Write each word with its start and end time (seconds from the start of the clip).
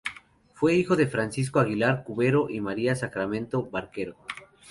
Fue 0.55 0.73
hijo 0.73 0.95
de 0.95 1.05
Francisco 1.05 1.59
Aguilar 1.59 2.03
Cubero 2.03 2.49
y 2.49 2.59
María 2.59 2.95
Sacramento 2.95 3.69
Barquero. 3.69 4.15